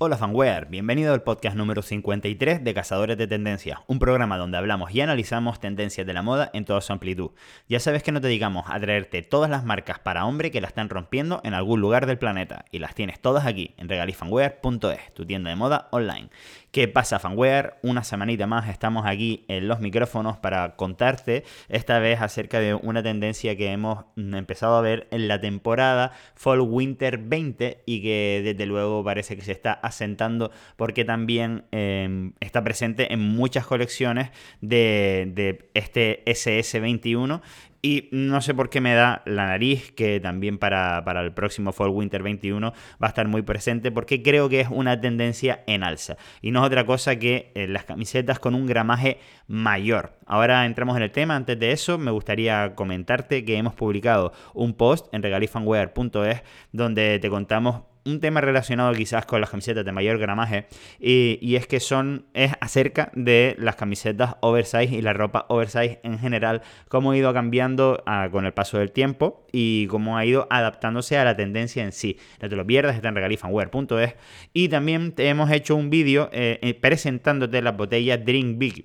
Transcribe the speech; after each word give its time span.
Hola 0.00 0.16
fanware, 0.16 0.66
bienvenido 0.66 1.12
al 1.12 1.24
podcast 1.24 1.56
número 1.56 1.82
53 1.82 2.62
de 2.62 2.72
Cazadores 2.72 3.18
de 3.18 3.26
Tendencias, 3.26 3.80
un 3.88 3.98
programa 3.98 4.38
donde 4.38 4.56
hablamos 4.56 4.94
y 4.94 5.00
analizamos 5.00 5.58
tendencias 5.58 6.06
de 6.06 6.12
la 6.12 6.22
moda 6.22 6.50
en 6.52 6.64
toda 6.64 6.80
su 6.82 6.92
amplitud. 6.92 7.32
Ya 7.68 7.80
sabes 7.80 8.04
que 8.04 8.12
nos 8.12 8.22
dedicamos 8.22 8.66
a 8.68 8.78
traerte 8.78 9.22
todas 9.22 9.50
las 9.50 9.64
marcas 9.64 9.98
para 9.98 10.24
hombre 10.24 10.52
que 10.52 10.60
la 10.60 10.68
están 10.68 10.88
rompiendo 10.88 11.40
en 11.42 11.52
algún 11.52 11.80
lugar 11.80 12.06
del 12.06 12.16
planeta 12.16 12.64
y 12.70 12.78
las 12.78 12.94
tienes 12.94 13.18
todas 13.18 13.44
aquí 13.44 13.74
en 13.76 13.88
regalifanwear.es, 13.88 15.14
tu 15.14 15.26
tienda 15.26 15.50
de 15.50 15.56
moda 15.56 15.88
online. 15.90 16.30
¿Qué 16.70 16.86
pasa, 16.86 17.18
fanware? 17.18 17.78
Una 17.82 18.04
semanita 18.04 18.46
más 18.46 18.68
estamos 18.68 19.04
aquí 19.04 19.44
en 19.48 19.66
los 19.66 19.80
micrófonos 19.80 20.36
para 20.36 20.76
contarte 20.76 21.42
esta 21.68 21.98
vez 21.98 22.20
acerca 22.20 22.60
de 22.60 22.74
una 22.74 23.02
tendencia 23.02 23.56
que 23.56 23.72
hemos 23.72 24.04
empezado 24.16 24.76
a 24.76 24.80
ver 24.80 25.08
en 25.10 25.26
la 25.26 25.40
temporada 25.40 26.12
Fall 26.36 26.60
Winter 26.60 27.18
20 27.18 27.82
y 27.84 28.02
que 28.02 28.42
desde 28.44 28.66
luego 28.66 29.02
parece 29.02 29.34
que 29.34 29.42
se 29.42 29.50
está 29.50 29.80
asentando 29.88 30.50
porque 30.76 31.04
también 31.04 31.64
em, 31.72 32.32
está 32.40 32.62
presente 32.62 33.12
en 33.12 33.20
muchas 33.20 33.66
colecciones 33.66 34.30
de, 34.60 35.68
este 35.74 36.24
SS21 36.26 37.40
y 37.80 38.08
no 38.10 38.40
sé 38.40 38.54
por 38.54 38.70
qué 38.70 38.80
me 38.80 38.94
da 38.94 39.22
la 39.24 39.46
nariz, 39.46 39.92
que 39.92 40.18
también 40.18 40.58
para, 40.58 40.98
el 41.20 41.32
próximo 41.32 41.72
Fall 41.72 41.90
Winter 41.90 42.22
21 42.22 42.72
va 43.00 43.06
a 43.06 43.08
estar 43.08 43.28
muy 43.28 43.42
presente, 43.42 43.92
porque 43.92 44.20
creo 44.20 44.48
que 44.48 44.60
es 44.60 44.68
una 44.68 45.00
tendencia 45.00 45.62
en 45.68 45.84
alza. 45.84 46.16
Y 46.42 46.50
no 46.50 46.60
es 46.60 46.66
otra 46.66 46.84
cosa 46.84 47.16
que 47.16 47.52
eh, 47.54 47.68
las 47.68 47.84
camisetas 47.84 48.40
con 48.40 48.56
un 48.56 48.66
gramaje 48.66 49.18
mayor. 49.46 50.18
Ahora 50.26 50.66
entramos 50.66 50.96
en 50.96 51.04
el 51.04 51.12
tema. 51.12 51.36
Antes 51.36 51.58
de 51.58 51.70
eso, 51.70 51.98
me 51.98 52.10
gustaría 52.10 52.74
comentarte 52.74 53.44
que 53.44 53.56
hemos 53.56 53.74
publicado 53.74 54.32
un 54.54 54.74
post 54.74 55.06
en 55.14 55.22
regalifanwear.es 55.22 56.42
donde 56.72 57.18
te 57.20 57.30
contamos 57.30 57.82
un 58.08 58.20
tema 58.20 58.40
relacionado 58.40 58.92
quizás 58.94 59.26
con 59.26 59.40
las 59.40 59.50
camisetas 59.50 59.84
de 59.84 59.92
mayor 59.92 60.18
gramaje 60.18 60.66
y, 60.98 61.56
es 61.56 61.66
que 61.66 61.80
son 61.80 62.26
es 62.34 62.52
acerca 62.60 63.10
de 63.14 63.56
las 63.58 63.76
camisetas 63.76 64.36
oversize 64.40 64.94
y 64.94 65.02
la 65.02 65.12
ropa 65.12 65.46
oversize 65.48 66.00
en 66.02 66.18
general 66.18 66.62
cómo 66.88 67.12
ha 67.12 67.16
ido 67.16 67.32
cambiando 67.32 68.02
ah, 68.06 68.28
con 68.30 68.46
el 68.46 68.52
paso 68.52 68.78
del 68.78 68.92
tiempo 68.92 69.46
y 69.52 69.86
cómo 69.88 70.16
ha 70.16 70.24
ido 70.24 70.46
adaptándose 70.50 71.16
a 71.18 71.24
la 71.24 71.36
tendencia 71.36 71.84
en 71.84 71.92
sí. 71.92 72.18
No 72.40 72.48
te 72.48 72.56
lo 72.56 72.66
pierdas 72.66 72.96
está 72.96 73.08
en 73.08 73.14
regalifanwear.es 73.14 74.14
y 74.52 74.68
también 74.68 75.12
te 75.12 75.28
hemos 75.28 75.50
hecho 75.50 75.76
un 75.76 75.90
vídeo 75.90 76.28
eh, 76.32 76.58
eh, 76.62 76.74
presentándote 76.74 77.62
las 77.62 77.76
botellas 77.76 78.24
Drink 78.24 78.58
Big. 78.58 78.84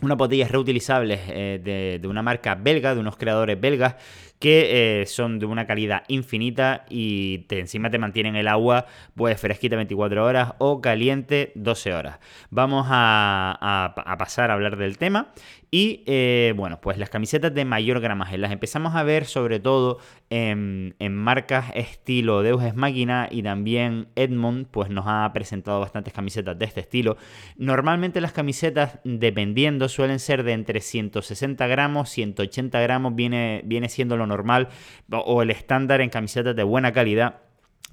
Unas 0.00 0.18
botellas 0.18 0.50
reutilizables 0.50 1.20
eh, 1.28 1.60
de, 1.62 2.00
de, 2.00 2.08
una 2.08 2.22
marca 2.22 2.56
belga, 2.56 2.92
de 2.92 3.00
unos 3.00 3.16
creadores 3.16 3.60
belgas, 3.60 3.94
que 4.42 5.02
eh, 5.02 5.06
son 5.06 5.38
de 5.38 5.46
una 5.46 5.68
calidad 5.68 6.02
infinita 6.08 6.84
y 6.90 7.46
encima 7.48 7.90
te 7.90 7.98
mantienen 8.00 8.34
el 8.34 8.48
agua 8.48 8.86
pues 9.14 9.40
fresquita 9.40 9.76
24 9.76 10.24
horas 10.24 10.54
o 10.58 10.80
caliente 10.80 11.52
12 11.54 11.94
horas. 11.94 12.18
Vamos 12.50 12.88
a, 12.90 13.94
pasar 14.18 14.50
a 14.50 14.54
hablar 14.54 14.76
del 14.78 14.98
tema 14.98 15.32
y 15.70 16.02
eh, 16.06 16.54
bueno, 16.56 16.80
pues 16.80 16.98
las 16.98 17.08
camisetas 17.08 17.54
de 17.54 17.64
mayor 17.64 18.00
gramaje 18.00 18.36
las 18.36 18.50
empezamos 18.50 18.96
a 18.96 19.04
ver 19.04 19.26
sobre 19.26 19.60
todo 19.60 19.98
en, 20.28 20.94
marcas 21.12 21.66
estilo 21.74 22.42
Deus 22.42 22.64
Ex 22.64 22.74
Máquina 22.74 23.28
y 23.30 23.44
también 23.44 24.08
Edmond 24.16 24.66
pues 24.66 24.90
nos 24.90 25.04
ha 25.06 25.30
presentado 25.32 25.78
bastantes 25.78 26.12
camisetas 26.12 26.58
de 26.58 26.64
este 26.64 26.80
estilo. 26.80 27.16
Normalmente 27.56 28.20
las 28.20 28.32
camisetas 28.32 28.98
dependiendo 29.04 29.88
suelen 29.88 30.18
ser 30.18 30.42
de 30.42 30.52
entre 30.52 30.80
160 30.80 31.64
gramos, 31.68 32.10
180 32.10 32.80
gramos 32.80 33.14
viene, 33.14 33.62
viene 33.64 33.88
siendo 33.88 34.16
lo 34.16 34.26
normal 34.32 34.68
o 35.10 35.42
el 35.42 35.50
estándar 35.50 36.00
en 36.00 36.10
camisetas 36.10 36.56
de 36.56 36.62
buena 36.62 36.92
calidad 36.92 37.40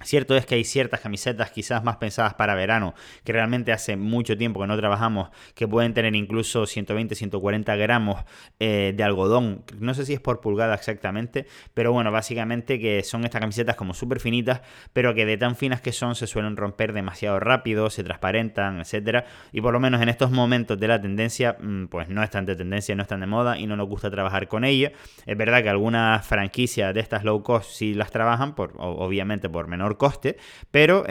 Cierto 0.01 0.37
es 0.37 0.45
que 0.45 0.55
hay 0.55 0.63
ciertas 0.63 1.01
camisetas 1.01 1.51
quizás 1.51 1.83
más 1.83 1.97
pensadas 1.97 2.33
para 2.33 2.55
verano, 2.55 2.93
que 3.25 3.33
realmente 3.33 3.73
hace 3.73 3.97
mucho 3.97 4.37
tiempo 4.37 4.61
que 4.61 4.67
no 4.67 4.77
trabajamos, 4.77 5.29
que 5.55 5.67
pueden 5.67 5.93
tener 5.93 6.15
incluso 6.15 6.65
120, 6.65 7.15
140 7.15 7.75
gramos 7.75 8.23
eh, 8.59 8.93
de 8.95 9.03
algodón. 9.03 9.63
No 9.77 9.93
sé 9.93 10.05
si 10.05 10.13
es 10.13 10.21
por 10.21 10.39
pulgada 10.39 10.73
exactamente, 10.73 11.47
pero 11.73 11.91
bueno, 11.91 12.11
básicamente 12.11 12.79
que 12.79 13.03
son 13.03 13.25
estas 13.25 13.41
camisetas 13.41 13.75
como 13.75 13.93
súper 13.93 14.21
finitas, 14.21 14.61
pero 14.93 15.13
que 15.13 15.25
de 15.25 15.37
tan 15.37 15.57
finas 15.57 15.81
que 15.81 15.91
son 15.91 16.15
se 16.15 16.27
suelen 16.27 16.55
romper 16.55 16.93
demasiado 16.93 17.39
rápido, 17.41 17.89
se 17.89 18.03
transparentan, 18.03 18.79
etcétera. 18.79 19.25
Y 19.51 19.59
por 19.59 19.73
lo 19.73 19.81
menos 19.81 20.01
en 20.01 20.07
estos 20.07 20.31
momentos 20.31 20.79
de 20.79 20.87
la 20.87 21.01
tendencia, 21.01 21.57
mm, 21.59 21.87
pues 21.87 22.07
no 22.07 22.23
están 22.23 22.45
de 22.45 22.55
tendencia, 22.55 22.95
no 22.95 23.01
están 23.01 23.19
de 23.19 23.27
moda 23.27 23.57
y 23.57 23.67
no 23.67 23.75
nos 23.75 23.89
gusta 23.89 24.09
trabajar 24.09 24.47
con 24.47 24.63
ella. 24.63 24.93
Es 25.25 25.37
verdad 25.37 25.61
que 25.61 25.69
algunas 25.69 26.25
franquicias 26.25 26.93
de 26.93 27.01
estas 27.01 27.25
low 27.25 27.43
cost 27.43 27.71
sí 27.71 27.93
las 27.93 28.11
trabajan, 28.11 28.55
por, 28.55 28.73
obviamente 28.77 29.49
por 29.49 29.67
menor 29.67 29.88
coste, 29.97 30.37
pero 30.71 31.05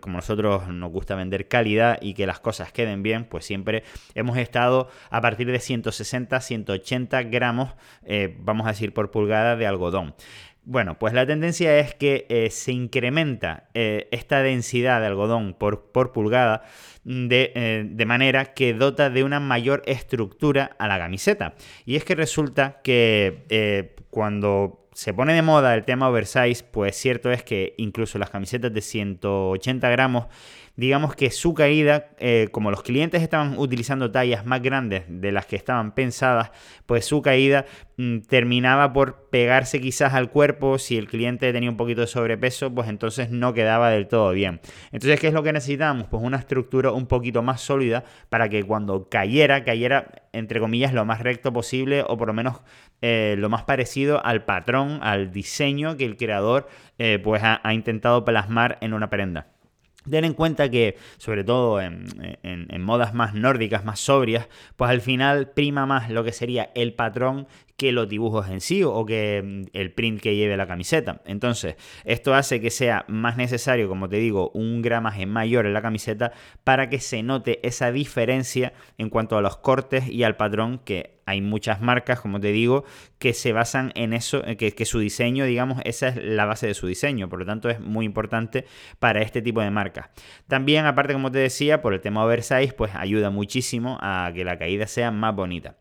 como 0.00 0.16
nosotros 0.16 0.68
nos 0.68 0.90
gusta 0.90 1.14
vender 1.14 1.48
calidad 1.48 1.98
y 2.00 2.14
que 2.14 2.26
las 2.26 2.40
cosas 2.40 2.72
queden 2.72 3.02
bien, 3.02 3.24
pues 3.24 3.44
siempre 3.44 3.84
hemos 4.14 4.38
estado 4.38 4.88
a 5.10 5.20
partir 5.20 5.50
de 5.50 5.60
160, 5.60 6.40
180 6.40 7.22
gramos, 7.24 7.74
eh, 8.04 8.36
vamos 8.40 8.66
a 8.66 8.70
decir 8.70 8.92
por 8.92 9.10
pulgada 9.10 9.56
de 9.56 9.66
algodón. 9.66 10.14
Bueno, 10.64 10.98
pues 10.98 11.12
la 11.12 11.24
tendencia 11.24 11.78
es 11.78 11.94
que 11.94 12.26
eh, 12.28 12.50
se 12.50 12.72
incrementa 12.72 13.68
eh, 13.74 14.08
esta 14.10 14.42
densidad 14.42 15.00
de 15.00 15.06
algodón 15.06 15.54
por, 15.54 15.92
por 15.92 16.10
pulgada 16.10 16.64
de, 17.04 17.86
de, 17.88 18.06
manera 18.06 18.46
que 18.46 18.74
dota 18.74 19.08
de 19.08 19.22
una 19.22 19.38
mayor 19.38 19.82
estructura 19.86 20.74
a 20.80 20.88
la 20.88 20.98
camiseta. 20.98 21.54
Y 21.84 21.94
es 21.94 22.04
que 22.04 22.16
resulta 22.16 22.80
que 22.82 23.94
cuando 24.10 24.85
se 24.96 25.12
pone 25.12 25.34
de 25.34 25.42
moda 25.42 25.74
el 25.74 25.84
tema 25.84 26.08
oversize, 26.08 26.64
pues 26.64 26.96
cierto 26.96 27.30
es 27.30 27.44
que 27.44 27.74
incluso 27.76 28.18
las 28.18 28.30
camisetas 28.30 28.72
de 28.72 28.80
180 28.80 29.90
gramos, 29.90 30.24
digamos 30.74 31.14
que 31.14 31.30
su 31.30 31.52
caída, 31.52 32.08
eh, 32.18 32.48
como 32.50 32.70
los 32.70 32.82
clientes 32.82 33.22
estaban 33.22 33.58
utilizando 33.58 34.10
tallas 34.10 34.46
más 34.46 34.62
grandes 34.62 35.04
de 35.06 35.32
las 35.32 35.44
que 35.44 35.56
estaban 35.56 35.94
pensadas, 35.94 36.50
pues 36.86 37.04
su 37.04 37.20
caída 37.20 37.66
terminaba 38.28 38.92
por 38.92 39.30
pegarse 39.30 39.80
quizás 39.80 40.12
al 40.14 40.30
cuerpo. 40.30 40.78
Si 40.78 40.96
el 40.96 41.08
cliente 41.08 41.52
tenía 41.52 41.70
un 41.70 41.76
poquito 41.76 42.02
de 42.02 42.06
sobrepeso, 42.06 42.74
pues 42.74 42.88
entonces 42.88 43.30
no 43.30 43.54
quedaba 43.54 43.90
del 43.90 44.06
todo 44.06 44.32
bien. 44.32 44.60
Entonces, 44.92 45.18
¿qué 45.18 45.28
es 45.28 45.34
lo 45.34 45.42
que 45.42 45.52
necesitamos? 45.52 46.06
Pues 46.08 46.22
una 46.22 46.36
estructura 46.36 46.92
un 46.92 47.06
poquito 47.06 47.42
más 47.42 47.60
sólida 47.60 48.04
para 48.28 48.48
que 48.48 48.62
cuando 48.64 49.08
cayera, 49.08 49.64
cayera 49.64 50.28
entre 50.32 50.60
comillas 50.60 50.92
lo 50.92 51.04
más 51.04 51.20
recto 51.20 51.52
posible 51.52 52.04
o 52.06 52.18
por 52.18 52.28
lo 52.28 52.34
menos 52.34 52.60
eh, 53.02 53.34
lo 53.38 53.48
más 53.48 53.64
parecido 53.64 54.24
al 54.24 54.44
patrón, 54.44 55.00
al 55.02 55.32
diseño 55.32 55.96
que 55.96 56.04
el 56.04 56.16
creador 56.16 56.68
eh, 56.98 57.18
pues 57.22 57.42
ha, 57.42 57.60
intentado 57.72 58.24
plasmar 58.24 58.78
en 58.80 58.94
una 58.94 59.10
prenda. 59.10 59.48
Ten 60.08 60.24
en 60.24 60.34
cuenta 60.34 60.70
que, 60.70 60.96
sobre 61.16 61.42
todo 61.42 61.80
en, 61.80 62.06
en, 62.44 62.82
modas 62.82 63.12
más 63.12 63.34
nórdicas, 63.34 63.84
más 63.84 63.98
sobrias, 63.98 64.48
pues 64.76 64.88
al 64.88 65.00
final 65.00 65.50
prima 65.50 65.84
más 65.84 66.10
lo 66.10 66.22
que 66.22 66.30
sería 66.32 66.70
el 66.76 66.94
patrón 66.94 67.48
que 67.76 67.92
los 67.92 68.08
dibujos 68.08 68.48
en 68.48 68.60
sí 68.60 68.82
o 68.82 69.04
que 69.04 69.42
mm, 69.44 69.76
el 69.76 69.92
print 69.92 70.20
que 70.20 70.34
lleve 70.34 70.56
la 70.56 70.66
camiseta. 70.66 71.22
Entonces, 71.26 71.76
esto 72.04 72.34
hace 72.34 72.60
que 72.60 72.70
sea 72.70 73.04
más 73.08 73.36
necesario, 73.36 73.88
como 73.88 74.08
te 74.08 74.16
digo, 74.16 74.50
un 74.54 74.82
gramaje 74.82 75.26
mayor 75.26 75.66
en 75.66 75.74
la 75.74 75.82
camiseta 75.82 76.32
para 76.64 76.88
que 76.88 77.00
se 77.00 77.22
note 77.22 77.60
esa 77.66 77.92
diferencia 77.92 78.72
en 78.98 79.10
cuanto 79.10 79.36
a 79.36 79.42
los 79.42 79.58
cortes 79.58 80.08
y 80.08 80.22
al 80.22 80.36
patrón 80.36 80.80
que 80.84 81.16
hay 81.26 81.40
muchas 81.40 81.80
marcas, 81.80 82.20
como 82.20 82.38
te 82.38 82.52
digo, 82.52 82.84
que 83.18 83.34
se 83.34 83.52
basan 83.52 83.90
en 83.96 84.12
eso, 84.12 84.42
que, 84.56 84.72
que 84.72 84.84
su 84.84 85.00
diseño, 85.00 85.44
digamos, 85.44 85.80
esa 85.84 86.08
es 86.08 86.16
la 86.16 86.44
base 86.44 86.68
de 86.68 86.74
su 86.74 86.86
diseño. 86.86 87.28
Por 87.28 87.40
lo 87.40 87.46
tanto, 87.46 87.68
es 87.68 87.80
muy 87.80 88.06
importante 88.06 88.64
para 89.00 89.20
este 89.22 89.42
tipo 89.42 89.60
de 89.60 89.70
marcas. 89.70 90.08
También, 90.46 90.86
aparte, 90.86 91.12
como 91.12 91.32
te 91.32 91.38
decía, 91.38 91.82
por 91.82 91.94
el 91.94 92.00
tema 92.00 92.24
oversize, 92.24 92.72
pues 92.74 92.94
ayuda 92.94 93.30
muchísimo 93.30 93.98
a 94.00 94.30
que 94.32 94.44
la 94.44 94.56
caída 94.56 94.86
sea 94.86 95.10
más 95.10 95.34
bonita. 95.34 95.76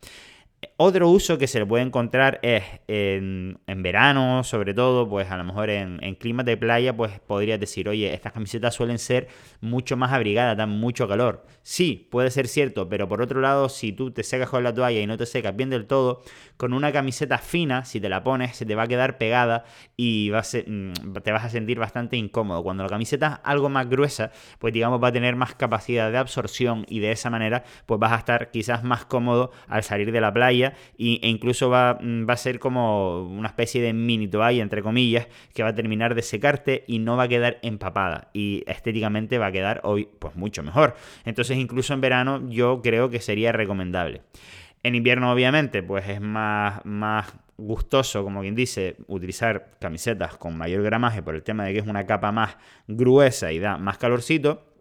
Otro 0.78 1.10
uso 1.10 1.38
que 1.38 1.48
se 1.48 1.60
le 1.60 1.66
puede 1.66 1.84
encontrar 1.84 2.40
es 2.42 2.64
en, 2.88 3.60
verano, 3.68 4.44
sobre 4.44 4.74
todo, 4.74 5.08
pues 5.08 5.30
a 5.32 5.38
lo 5.38 5.44
mejor 5.44 5.70
en, 5.70 6.04
en, 6.04 6.16
climas 6.16 6.46
de 6.46 6.58
playa, 6.58 6.96
pues 6.96 7.20
podrías 7.20 7.60
decir, 7.60 7.90
oye, 7.90 8.14
estas 8.14 8.34
camisetas 8.34 8.74
suelen 8.74 9.00
ser 9.00 9.28
mucho 9.62 9.98
más 9.98 10.12
abrigadas, 10.12 10.58
dan 10.58 10.70
mucho 10.70 11.08
calor. 11.08 11.46
Sí, 11.62 12.08
puede 12.12 12.32
ser 12.32 12.48
cierto, 12.48 12.88
pero 12.90 13.08
por 13.08 13.22
otro 13.22 13.42
lado, 13.42 13.70
si 13.70 13.92
tú 13.92 14.12
te 14.12 14.24
secas 14.24 14.50
con 14.50 14.64
la 14.64 14.74
toalla 14.74 15.00
y 15.00 15.08
no 15.08 15.18
te 15.18 15.26
secas 15.26 15.56
bien 15.56 15.70
del 15.70 15.88
todo, 15.88 16.22
con 16.58 16.74
una 16.74 16.92
camiseta 16.92 17.38
fina, 17.38 17.86
si 17.86 18.00
te 18.00 18.10
la 18.10 18.24
pones, 18.24 18.56
se 18.56 18.66
te 18.66 18.76
va 18.76 18.84
a 18.84 18.88
quedar 18.88 19.18
pegada 19.18 19.66
y 19.98 20.30
va 20.30 20.42
mm, 20.42 21.14
te 21.24 21.32
vas 21.32 21.46
a 21.46 21.50
sentir 21.50 21.80
bastante 21.80 22.18
incómodo. 22.18 22.64
Cuando 22.64 22.84
la 22.84 22.90
camiseta 22.90 23.28
es 23.28 23.50
algo 23.50 23.70
más 23.70 23.90
gruesa, 23.90 24.32
pues 24.60 24.74
digamos 24.74 25.04
va 25.04 25.10
a 25.10 25.12
tener 25.12 25.36
más 25.36 25.56
capacidad 25.56 26.12
de 26.12 26.18
absorción 26.18 26.86
y 26.88 27.00
de 27.00 27.12
esa 27.12 27.30
manera, 27.30 27.64
pues 27.86 28.00
vas 28.00 28.12
a 28.14 28.18
estar 28.18 28.52
quizás 28.52 28.84
más 28.84 29.06
cómodo 29.06 29.52
al 29.68 29.84
salir 29.84 30.12
de 30.12 30.22
la 30.22 30.34
playa 30.34 30.55
e 30.64 30.74
incluso 31.28 31.70
va, 31.70 31.98
mm, 32.02 32.28
va, 32.28 32.34
a 32.34 32.38
ser 32.38 32.60
como 32.60 33.24
una 33.24 33.48
especie 33.48 33.82
de 33.82 33.94
mini 33.94 34.28
toalla, 34.28 34.62
entre 34.62 34.82
comillas, 34.82 35.28
que 35.54 35.64
va 35.64 35.70
a 35.70 35.76
terminar 35.76 36.16
de 36.16 36.22
secarte 36.22 36.84
y 36.88 37.00
no 37.00 37.18
va 37.18 37.24
a 37.24 37.28
quedar 37.28 37.60
empapada. 37.62 38.30
Y 38.34 38.64
estéticamente 38.68 39.38
va 39.38 39.48
a 39.48 39.52
quedar 39.52 39.82
hoy 39.84 40.08
pues 40.20 40.36
mucho 40.36 40.64
mejor. 40.64 40.96
Entonces 41.26 41.58
incluso 41.58 41.94
en 41.94 42.02
verano 42.02 42.50
yo 42.50 42.82
creo 42.82 43.10
que 43.10 43.20
sería 43.20 43.52
recomendable. 43.52 44.22
En 44.84 44.96
invierno 44.96 45.32
obviamente 45.32 45.84
pues 45.84 46.08
es 46.08 46.22
más, 46.22 46.86
más 46.86 47.34
gustoso, 47.58 48.24
como 48.24 48.42
quien 48.42 48.56
dice, 48.56 48.98
utilizar 49.08 49.78
camisetas 49.80 50.38
con 50.38 50.58
mayor 50.58 50.84
gramaje 50.84 51.24
por 51.24 51.36
el 51.36 51.44
tema 51.44 51.66
de 51.66 51.74
que 51.74 51.80
es 51.80 51.88
una 51.88 52.06
capa 52.06 52.32
más 52.32 52.58
gruesa 52.88 53.52
y 53.52 53.60
da 53.60 53.78
más 53.78 53.98
calorcito. 53.98 54.75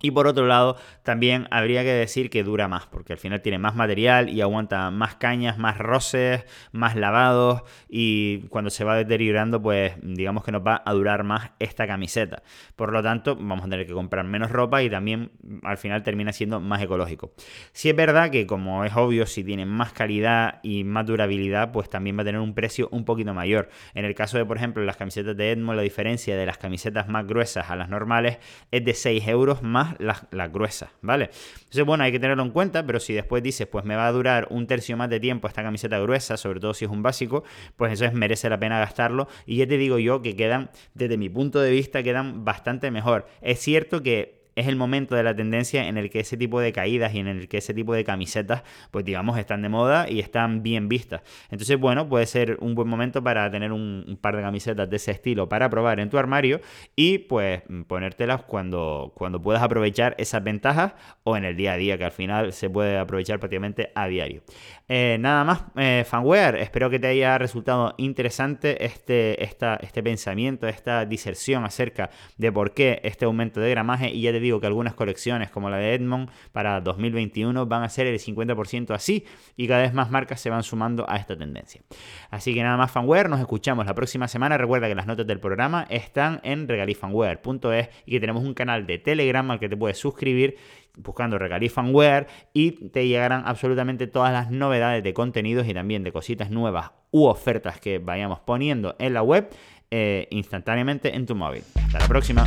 Y 0.00 0.12
por 0.12 0.26
otro 0.26 0.46
lado, 0.46 0.76
también 1.02 1.48
habría 1.50 1.82
que 1.82 1.92
decir 1.92 2.30
que 2.30 2.44
dura 2.44 2.68
más, 2.68 2.86
porque 2.86 3.12
al 3.12 3.18
final 3.18 3.42
tiene 3.42 3.58
más 3.58 3.74
material 3.74 4.28
y 4.28 4.40
aguanta 4.40 4.90
más 4.90 5.16
cañas, 5.16 5.58
más 5.58 5.78
roces, 5.78 6.44
más 6.72 6.96
lavados 6.96 7.62
y 7.88 8.42
cuando 8.48 8.70
se 8.70 8.84
va 8.84 8.96
deteriorando, 8.96 9.60
pues 9.60 9.94
digamos 10.02 10.44
que 10.44 10.52
nos 10.52 10.66
va 10.66 10.82
a 10.84 10.92
durar 10.92 11.24
más 11.24 11.50
esta 11.58 11.86
camiseta. 11.86 12.42
Por 12.76 12.92
lo 12.92 13.02
tanto, 13.02 13.36
vamos 13.36 13.66
a 13.66 13.68
tener 13.68 13.86
que 13.86 13.92
comprar 13.92 14.24
menos 14.24 14.50
ropa 14.50 14.82
y 14.82 14.90
también 14.90 15.32
al 15.62 15.78
final 15.78 16.02
termina 16.02 16.32
siendo 16.32 16.60
más 16.60 16.82
ecológico. 16.82 17.32
Si 17.72 17.88
es 17.88 17.96
verdad 17.96 18.30
que, 18.30 18.46
como 18.46 18.84
es 18.84 18.94
obvio, 18.94 19.26
si 19.26 19.44
tiene 19.44 19.66
más 19.66 19.92
calidad 19.92 20.60
y 20.62 20.84
más 20.84 21.06
durabilidad, 21.06 21.72
pues 21.72 21.88
también 21.88 22.16
va 22.16 22.22
a 22.22 22.24
tener 22.24 22.40
un 22.40 22.54
precio 22.54 22.88
un 22.92 23.04
poquito 23.04 23.34
mayor. 23.34 23.68
En 23.94 24.04
el 24.04 24.14
caso 24.14 24.38
de, 24.38 24.44
por 24.44 24.56
ejemplo, 24.56 24.84
las 24.84 24.96
camisetas 24.96 25.36
de 25.36 25.50
Edmo, 25.50 25.74
la 25.74 25.82
diferencia 25.82 26.36
de 26.36 26.46
las 26.46 26.58
camisetas 26.58 27.08
más 27.08 27.26
gruesas 27.26 27.70
a 27.70 27.76
las 27.76 27.88
normales 27.88 28.38
es 28.70 28.84
de 28.84 28.94
6 28.94 29.26
euros 29.28 29.62
más 29.62 29.87
las, 29.98 30.52
gruesas, 30.52 30.90
¿vale? 31.00 31.30
Entonces, 31.58 31.84
bueno, 31.84 32.04
hay 32.04 32.12
que 32.12 32.20
tenerlo 32.20 32.42
en 32.42 32.50
cuenta, 32.50 32.84
pero 32.86 33.00
si 33.00 33.12
después 33.14 33.42
dices, 33.42 33.66
pues 33.66 33.84
me 33.84 33.96
va 33.96 34.06
a 34.06 34.12
durar 34.12 34.48
un 34.50 34.66
tercio 34.66 34.96
más 34.96 35.10
de 35.10 35.20
tiempo 35.20 35.48
esta 35.48 35.62
camiseta 35.62 35.98
gruesa, 35.98 36.36
sobre 36.36 36.60
todo 36.60 36.74
si 36.74 36.84
es 36.84 36.90
un 36.90 37.02
básico, 37.02 37.44
pues 37.76 37.92
eso 37.92 38.04
es, 38.04 38.12
merece 38.12 38.48
la 38.48 38.58
pena 38.58 38.78
gastarlo. 38.78 39.28
Y 39.46 39.56
ya 39.56 39.66
te 39.66 39.78
digo 39.78 39.98
yo 39.98 40.22
que 40.22 40.36
quedan, 40.36 40.70
desde 40.94 41.16
mi 41.16 41.28
punto 41.28 41.60
de 41.60 41.70
vista, 41.70 42.02
quedan 42.02 42.44
bastante 42.44 42.90
mejor. 42.90 43.26
Es 43.40 43.60
cierto 43.60 44.02
que 44.02 44.37
es 44.58 44.66
el 44.66 44.76
momento 44.76 45.14
de 45.14 45.22
la 45.22 45.36
tendencia 45.36 45.86
en 45.86 45.96
el 45.96 46.10
que 46.10 46.20
ese 46.20 46.36
tipo 46.36 46.60
de 46.60 46.72
caídas 46.72 47.14
y 47.14 47.20
en 47.20 47.28
el 47.28 47.48
que 47.48 47.58
ese 47.58 47.74
tipo 47.74 47.94
de 47.94 48.02
camisetas, 48.02 48.64
pues 48.90 49.04
digamos, 49.04 49.38
están 49.38 49.62
de 49.62 49.68
moda 49.68 50.10
y 50.10 50.18
están 50.18 50.62
bien 50.62 50.88
vistas. 50.88 51.22
Entonces, 51.50 51.78
bueno, 51.78 52.08
puede 52.08 52.26
ser 52.26 52.56
un 52.60 52.74
buen 52.74 52.88
momento 52.88 53.22
para 53.22 53.48
tener 53.50 53.72
un, 53.72 54.18
par 54.20 54.34
de 54.36 54.42
camisetas 54.42 54.90
de 54.90 54.96
ese 54.96 55.12
estilo 55.12 55.48
para 55.48 55.70
probar 55.70 56.00
en 56.00 56.10
tu 56.10 56.18
armario 56.18 56.60
y 56.96 57.18
pues 57.18 57.62
ponértelas 57.86 58.42
cuando, 58.42 59.12
cuando 59.14 59.40
puedas 59.40 59.62
aprovechar 59.62 60.16
esas 60.18 60.42
ventajas 60.42 60.94
o 61.22 61.36
en 61.36 61.44
el 61.44 61.56
día 61.56 61.74
a 61.74 61.76
día, 61.76 61.96
que 61.96 62.04
al 62.04 62.12
final 62.12 62.52
se 62.52 62.68
puede 62.68 62.98
aprovechar 62.98 63.38
prácticamente 63.38 63.92
a 63.94 64.08
diario. 64.08 64.42
Eh, 64.88 65.18
nada 65.20 65.44
más, 65.44 65.64
eh, 65.76 66.04
fanware, 66.04 66.56
espero 66.56 66.90
que 66.90 66.98
te 66.98 67.06
haya 67.06 67.38
resultado 67.38 67.94
interesante 67.98 68.84
este, 68.84 69.44
esta, 69.44 69.76
este 69.76 70.02
pensamiento, 70.02 70.66
esta 70.66 71.04
diserción 71.04 71.64
acerca 71.64 72.10
de 72.38 72.50
por 72.50 72.72
qué 72.72 73.00
este 73.04 73.26
aumento 73.26 73.60
de 73.60 73.70
gramaje 73.70 74.10
y 74.10 74.22
ya 74.22 74.32
te 74.32 74.40
digo 74.40 74.47
que 74.60 74.66
algunas 74.66 74.94
colecciones 74.94 75.50
como 75.50 75.68
la 75.68 75.76
de 75.76 75.94
Edmond 75.94 76.30
para 76.52 76.80
2021 76.80 77.66
van 77.66 77.82
a 77.82 77.88
ser 77.88 78.06
el 78.06 78.18
50% 78.18 78.94
así 78.94 79.24
y 79.56 79.68
cada 79.68 79.82
vez 79.82 79.92
más 79.92 80.10
marcas 80.10 80.40
se 80.40 80.50
van 80.50 80.62
sumando 80.62 81.08
a 81.08 81.16
esta 81.16 81.36
tendencia. 81.36 81.82
Así 82.30 82.54
que 82.54 82.62
nada 82.62 82.76
más 82.76 82.90
fanware, 82.90 83.28
nos 83.28 83.40
escuchamos 83.40 83.86
la 83.86 83.94
próxima 83.94 84.26
semana. 84.28 84.56
Recuerda 84.56 84.88
que 84.88 84.94
las 84.94 85.06
notas 85.06 85.26
del 85.26 85.40
programa 85.40 85.86
están 85.90 86.40
en 86.42 86.66
regalifanware.es 86.66 87.88
y 88.06 88.12
que 88.12 88.20
tenemos 88.20 88.42
un 88.42 88.54
canal 88.54 88.86
de 88.86 88.98
Telegram 88.98 89.50
al 89.50 89.60
que 89.60 89.68
te 89.68 89.76
puedes 89.76 89.98
suscribir 89.98 90.56
buscando 90.98 91.38
Regalifanware 91.38 92.26
y 92.52 92.72
te 92.90 93.06
llegarán 93.06 93.44
absolutamente 93.46 94.06
todas 94.06 94.32
las 94.32 94.50
novedades 94.50 95.02
de 95.02 95.14
contenidos 95.14 95.66
y 95.68 95.74
también 95.74 96.02
de 96.02 96.12
cositas 96.12 96.50
nuevas 96.50 96.90
u 97.10 97.26
ofertas 97.26 97.80
que 97.80 97.98
vayamos 97.98 98.40
poniendo 98.40 98.96
en 98.98 99.14
la 99.14 99.22
web 99.22 99.48
eh, 99.90 100.26
instantáneamente 100.30 101.14
en 101.14 101.26
tu 101.26 101.34
móvil. 101.34 101.62
Hasta 101.76 102.00
la 102.00 102.08
próxima. 102.08 102.46